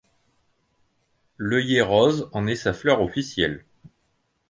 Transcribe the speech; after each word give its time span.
L'œillet 1.37 1.81
rose 1.81 2.27
en 2.33 2.47
est 2.47 2.55
sa 2.55 2.73
fleur 2.73 3.03
officielle. 3.03 3.63